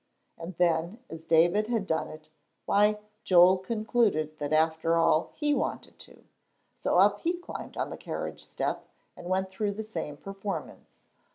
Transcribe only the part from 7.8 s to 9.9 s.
the carriage step, and went through the